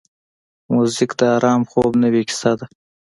موزیک 0.73 1.11
د 1.19 1.21
آرام 1.35 1.61
خوب 1.69 1.91
نوې 2.03 2.21
کیسه 2.29 2.51
ده. 2.59 2.65